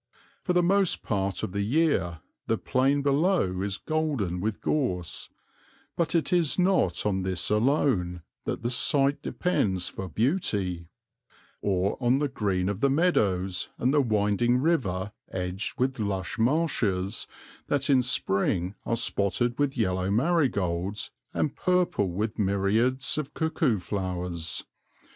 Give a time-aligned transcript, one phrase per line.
[0.41, 5.29] For the most part of the year the plain below is golden with gorse,
[5.95, 10.87] but it is not on this alone that the sight depends for beauty,
[11.61, 17.27] or on the green of the meadows and the winding river edged with lush marshes
[17.67, 24.65] that in spring are spotted with yellow marigolds and purple with myriads of cuckoo flowers.